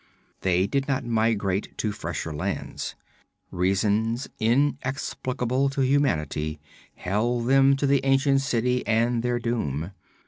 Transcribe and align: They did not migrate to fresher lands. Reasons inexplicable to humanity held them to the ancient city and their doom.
They 0.41 0.65
did 0.65 0.87
not 0.87 1.05
migrate 1.05 1.77
to 1.77 1.91
fresher 1.91 2.33
lands. 2.33 2.95
Reasons 3.51 4.27
inexplicable 4.39 5.69
to 5.69 5.81
humanity 5.85 6.59
held 6.95 7.45
them 7.45 7.75
to 7.75 7.85
the 7.85 8.03
ancient 8.03 8.41
city 8.41 8.83
and 8.87 9.21
their 9.21 9.37
doom. 9.37 9.91